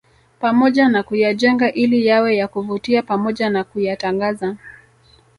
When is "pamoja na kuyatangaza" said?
3.03-4.57